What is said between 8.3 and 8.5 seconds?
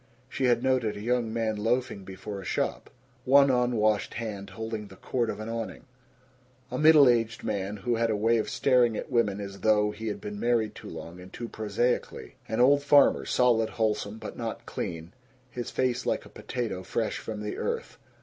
of